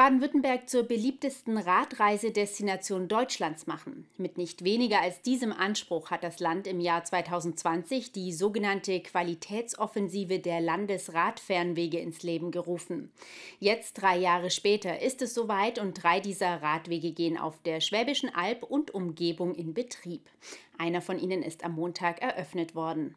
Baden-Württemberg 0.00 0.66
zur 0.66 0.84
beliebtesten 0.84 1.58
Radreisedestination 1.58 3.06
Deutschlands 3.06 3.66
machen. 3.66 4.06
Mit 4.16 4.38
nicht 4.38 4.64
weniger 4.64 5.02
als 5.02 5.20
diesem 5.20 5.52
Anspruch 5.52 6.10
hat 6.10 6.24
das 6.24 6.40
Land 6.40 6.66
im 6.66 6.80
Jahr 6.80 7.04
2020 7.04 8.10
die 8.10 8.32
sogenannte 8.32 9.00
Qualitätsoffensive 9.00 10.38
der 10.38 10.62
Landesradfernwege 10.62 11.98
ins 11.98 12.22
Leben 12.22 12.50
gerufen. 12.50 13.12
Jetzt, 13.58 14.00
drei 14.00 14.16
Jahre 14.16 14.48
später, 14.48 15.02
ist 15.02 15.20
es 15.20 15.34
soweit 15.34 15.78
und 15.78 16.02
drei 16.02 16.20
dieser 16.20 16.62
Radwege 16.62 17.12
gehen 17.12 17.36
auf 17.36 17.60
der 17.60 17.82
Schwäbischen 17.82 18.34
Alb 18.34 18.62
und 18.62 18.94
Umgebung 18.94 19.54
in 19.54 19.74
Betrieb. 19.74 20.30
Einer 20.78 21.02
von 21.02 21.18
ihnen 21.18 21.42
ist 21.42 21.62
am 21.62 21.74
Montag 21.74 22.22
eröffnet 22.22 22.74
worden. 22.74 23.16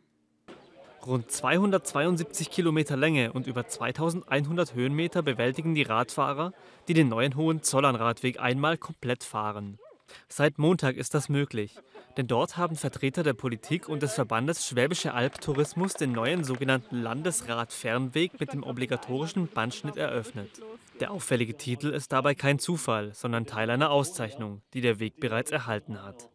Rund 1.05 1.29
272 1.29 2.49
Kilometer 2.49 2.95
Länge 2.95 3.33
und 3.33 3.45
über 3.45 3.67
2100 3.67 4.73
Höhenmeter 4.73 5.21
bewältigen 5.21 5.75
die 5.75 5.83
Radfahrer, 5.83 6.53
die 6.87 6.93
den 6.93 7.09
neuen 7.09 7.35
Hohenzollern-Radweg 7.35 8.39
einmal 8.39 8.77
komplett 8.77 9.23
fahren. 9.23 9.79
Seit 10.29 10.59
Montag 10.59 10.95
ist 10.95 11.13
das 11.13 11.27
möglich, 11.27 11.75
denn 12.17 12.27
dort 12.27 12.57
haben 12.57 12.75
Vertreter 12.75 13.23
der 13.23 13.33
Politik 13.33 13.89
und 13.89 14.01
des 14.01 14.13
Verbandes 14.13 14.65
Schwäbische 14.65 15.13
Albtourismus 15.13 15.93
den 15.93 16.11
neuen 16.11 16.43
sogenannten 16.43 17.01
Landesradfernweg 17.01 18.39
mit 18.39 18.53
dem 18.53 18.63
obligatorischen 18.63 19.47
Bandschnitt 19.47 19.97
eröffnet. 19.97 20.61
Der 20.99 21.11
auffällige 21.11 21.57
Titel 21.57 21.89
ist 21.89 22.11
dabei 22.11 22.35
kein 22.35 22.59
Zufall, 22.59 23.13
sondern 23.13 23.45
Teil 23.45 23.69
einer 23.69 23.91
Auszeichnung, 23.91 24.61
die 24.73 24.81
der 24.81 24.99
Weg 24.99 25.19
bereits 25.19 25.51
erhalten 25.51 26.01
hat. 26.03 26.29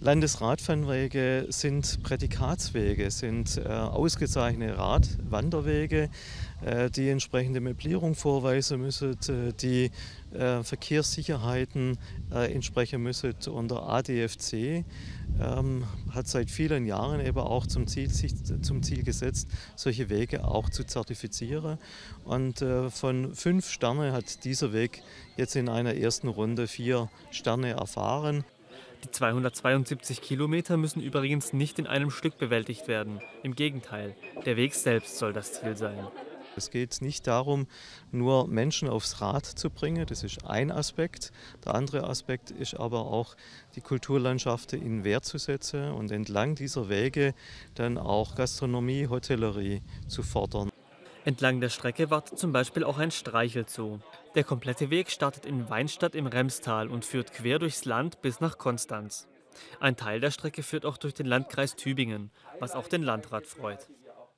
Landesradfernwege 0.00 1.46
sind 1.48 2.04
Prädikatswege, 2.04 3.10
sind 3.10 3.56
äh, 3.56 3.68
ausgezeichnete 3.68 4.78
Radwanderwege, 4.78 6.08
äh, 6.64 6.88
die 6.88 7.08
entsprechende 7.08 7.60
Möblierung 7.60 8.14
vorweisen 8.14 8.80
müssen, 8.80 9.18
äh, 9.28 9.52
die 9.52 9.90
äh, 10.32 10.62
Verkehrssicherheiten 10.62 11.98
äh, 12.32 12.52
entsprechen 12.52 13.02
müssen. 13.02 13.34
Und 13.50 13.72
der 13.72 13.82
ADFC 13.82 14.84
ähm, 15.40 15.84
hat 16.12 16.28
seit 16.28 16.48
vielen 16.48 16.86
Jahren 16.86 17.20
eben 17.20 17.38
auch 17.38 17.66
zum 17.66 17.88
Ziel, 17.88 18.08
sich 18.08 18.34
zum 18.62 18.84
Ziel 18.84 19.02
gesetzt, 19.02 19.48
solche 19.74 20.10
Wege 20.10 20.44
auch 20.44 20.70
zu 20.70 20.84
zertifizieren. 20.84 21.76
Und 22.24 22.62
äh, 22.62 22.88
von 22.90 23.34
fünf 23.34 23.68
Sterne 23.68 24.12
hat 24.12 24.44
dieser 24.44 24.72
Weg 24.72 25.02
jetzt 25.36 25.56
in 25.56 25.68
einer 25.68 25.94
ersten 25.96 26.28
Runde 26.28 26.68
vier 26.68 27.10
Sterne 27.32 27.70
erfahren. 27.70 28.44
Die 29.04 29.10
272 29.10 30.20
Kilometer 30.20 30.76
müssen 30.76 31.00
übrigens 31.00 31.52
nicht 31.52 31.78
in 31.78 31.86
einem 31.86 32.10
Stück 32.10 32.38
bewältigt 32.38 32.88
werden. 32.88 33.20
Im 33.42 33.54
Gegenteil, 33.54 34.16
der 34.44 34.56
Weg 34.56 34.74
selbst 34.74 35.18
soll 35.18 35.32
das 35.32 35.52
Ziel 35.52 35.76
sein. 35.76 36.06
Es 36.56 36.70
geht 36.70 37.00
nicht 37.02 37.28
darum, 37.28 37.68
nur 38.10 38.48
Menschen 38.48 38.88
aufs 38.88 39.20
Rad 39.20 39.46
zu 39.46 39.70
bringen, 39.70 40.06
das 40.06 40.24
ist 40.24 40.44
ein 40.44 40.72
Aspekt. 40.72 41.30
Der 41.64 41.76
andere 41.76 42.02
Aspekt 42.02 42.50
ist 42.50 42.74
aber 42.74 43.06
auch, 43.06 43.36
die 43.76 43.80
Kulturlandschaften 43.80 44.82
in 44.82 45.04
Wert 45.04 45.24
zu 45.24 45.38
setzen 45.38 45.92
und 45.92 46.10
entlang 46.10 46.56
dieser 46.56 46.88
Wege 46.88 47.32
dann 47.76 47.96
auch 47.96 48.34
Gastronomie, 48.34 49.06
Hotellerie 49.06 49.82
zu 50.08 50.24
fordern. 50.24 50.70
Entlang 51.24 51.60
der 51.60 51.68
Strecke 51.68 52.10
wartet 52.10 52.38
zum 52.38 52.52
Beispiel 52.52 52.82
auch 52.82 52.98
ein 52.98 53.12
Streichelzoo. 53.12 54.00
Der 54.34 54.44
komplette 54.44 54.90
Weg 54.90 55.10
startet 55.10 55.46
in 55.46 55.68
Weinstadt 55.70 56.14
im 56.14 56.26
Remstal 56.26 56.88
und 56.88 57.04
führt 57.04 57.32
quer 57.32 57.58
durchs 57.58 57.84
Land 57.84 58.20
bis 58.20 58.40
nach 58.40 58.58
Konstanz. 58.58 59.26
Ein 59.80 59.96
Teil 59.96 60.20
der 60.20 60.30
Strecke 60.30 60.62
führt 60.62 60.84
auch 60.84 60.98
durch 60.98 61.14
den 61.14 61.26
Landkreis 61.26 61.76
Tübingen, 61.76 62.30
was 62.60 62.72
auch 62.72 62.88
den 62.88 63.02
Landrat 63.02 63.46
freut. 63.46 63.88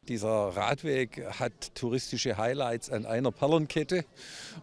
Dieser 0.08 0.28
Radweg 0.28 1.22
hat 1.38 1.74
touristische 1.74 2.38
Highlights 2.38 2.90
an 2.90 3.04
einer 3.04 3.30
Perlenkette 3.30 4.06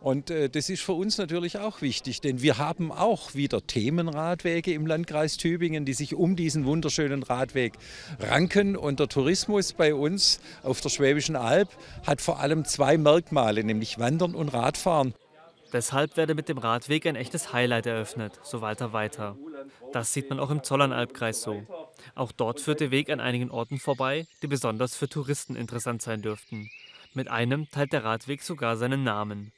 und 0.02 0.32
äh, 0.32 0.50
das 0.50 0.68
ist 0.68 0.82
für 0.82 0.94
uns 0.94 1.20
natürlich 1.20 1.60
auch 1.60 1.82
wichtig, 1.82 2.22
denn 2.22 2.42
wir 2.42 2.58
haben 2.58 2.92
auch 2.92 3.36
wieder 3.36 3.66
Themenradwege 3.66 4.74
im 4.74 4.88
Landkreis 4.88 5.38
Tübingen, 5.38 5.86
die 5.86 5.94
sich 5.94 6.16
um 6.16 6.36
diesen 6.36 6.66
wunderschönen 6.66 7.22
Radweg 7.22 7.74
ranken 8.20 8.76
und 8.76 9.00
der 9.00 9.10
Tourismus 9.10 9.74
bei 9.74 9.94
uns 9.94 10.40
auf 10.64 10.82
der 10.82 10.90
Schwäbischen 10.90 11.36
Alb 11.36 11.70
hat 12.06 12.20
vor 12.20 12.40
allem 12.40 12.66
zwei 12.66 12.98
Merkmale, 12.98 13.64
nämlich 13.64 14.00
Wandern 14.00 14.34
und 14.34 14.50
Radfahren. 14.50 15.14
Deshalb 15.74 16.18
werde 16.18 16.34
mit 16.34 16.50
dem 16.50 16.58
Radweg 16.58 17.06
ein 17.06 17.16
echtes 17.16 17.52
Highlight 17.52 17.86
eröffnet, 17.86 18.40
so 18.44 18.62
Walter 18.62 18.94
weiter. 18.94 19.38
Das 19.92 20.14
sieht 20.14 20.30
man 20.30 20.40
auch 20.40 20.50
im 20.50 20.64
Zollernalbkreis 20.64 21.42
so. 21.42 21.64
Auch 22.16 22.32
dort 22.32 22.62
führt 22.62 22.80
der 22.80 22.92
Weg 22.92 23.10
an 23.10 23.20
einigen 23.20 23.52
Orten 23.52 23.80
vorbei, 23.80 24.28
die 24.42 24.48
besonders 24.48 24.96
für 24.96 25.10
Touristen 25.10 25.56
interessant 25.56 26.02
sein 26.02 26.22
dürften. 26.22 26.70
Mit 27.14 27.30
einem 27.30 27.70
teilt 27.70 27.94
der 27.94 28.04
Radweg 28.04 28.44
sogar 28.44 28.78
seinen 28.78 29.04
Namen. 29.04 29.52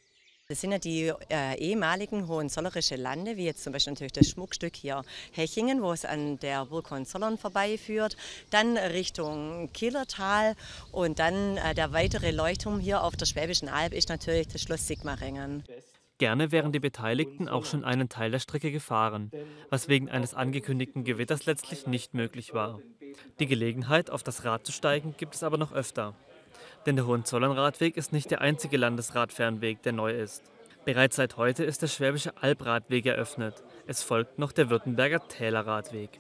Das 0.52 0.62
sind 0.62 0.72
ja 0.72 0.80
die 0.80 1.14
äh, 1.30 1.60
ehemaligen 1.60 2.28
Hohenzollerische 2.28 2.96
Lande, 2.96 3.38
wie 3.38 3.46
jetzt 3.46 3.64
zum 3.64 3.72
Beispiel 3.72 3.94
natürlich 3.94 4.14
das 4.14 4.30
Schmuckstück 4.30 4.76
hier 4.76 5.04
Hechingen, 5.32 5.84
wo 5.84 5.92
es 5.92 6.06
an 6.06 6.40
der 6.40 6.66
Burg 6.66 6.90
Hohenzollern 6.90 7.38
vorbeiführt, 7.38 8.18
dann 8.50 8.76
Richtung 8.76 9.70
Kielertal 9.74 10.56
und 10.92 11.20
dann 11.20 11.58
äh, 11.58 11.76
der 11.76 11.94
weitere 11.94 12.32
Leuchtturm 12.32 12.80
hier 12.80 13.04
auf 13.04 13.16
der 13.16 13.28
Schwäbischen 13.28 13.70
Alb 13.70 13.94
ist 13.94 14.10
natürlich 14.10 14.48
das 14.48 14.64
Schloss 14.64 14.88
Sigmaringen. 14.88 15.64
Gerne 16.20 16.52
wären 16.52 16.74
die 16.74 16.82
Beteiligten 16.82 17.48
auch 17.48 17.64
schon 17.64 17.86
einen 17.86 18.10
Teil 18.10 18.30
der 18.30 18.40
Strecke 18.40 18.72
gefahren, 18.72 19.32
was 19.70 19.88
wegen 19.88 20.10
eines 20.10 20.34
angekündigten 20.34 21.06
Gewitters 21.06 21.46
letztlich 21.46 21.88
nicht 21.88 22.14
möglich 22.14 22.54
war. 22.54 22.82
Die 23.40 23.48
Gelegenheit, 23.48 24.10
auf 24.10 24.22
das 24.22 24.44
Rad 24.44 24.66
zu 24.66 24.74
steigen, 24.74 25.16
gibt 25.18 25.34
es 25.34 25.44
aber 25.44 25.58
noch 25.58 25.72
öfter. 25.72 26.14
Denn 26.86 26.98
der 26.98 27.08
Hohenzollernradweg 27.08 27.96
ist 27.96 28.12
nicht 28.12 28.32
der 28.32 28.42
einzige 28.42 28.76
Landesradfernweg, 28.76 29.82
der 29.82 29.94
neu 29.94 30.12
ist. 30.12 30.44
Bereits 30.84 31.16
seit 31.16 31.38
heute 31.38 31.64
ist 31.64 31.82
der 31.82 31.88
Schwäbische 31.88 32.36
Albradweg 32.36 33.06
eröffnet. 33.06 33.64
Es 33.88 34.04
folgt 34.04 34.40
noch 34.40 34.52
der 34.52 34.70
Württemberger 34.70 35.26
Tälerradweg. 35.30 36.20